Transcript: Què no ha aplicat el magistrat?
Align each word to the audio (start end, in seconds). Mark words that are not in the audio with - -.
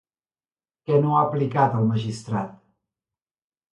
Què 0.87 1.01
no 1.03 1.11
ha 1.11 1.19
aplicat 1.27 1.77
el 1.81 1.85
magistrat? 1.93 2.57